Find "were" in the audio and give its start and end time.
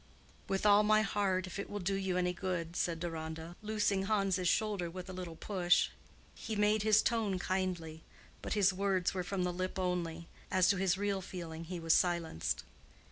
9.13-9.23